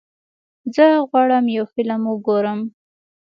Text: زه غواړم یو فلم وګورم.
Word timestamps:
زه 0.75 0.85
غواړم 1.09 1.45
یو 1.57 1.65
فلم 1.73 2.01
وګورم. 2.07 2.59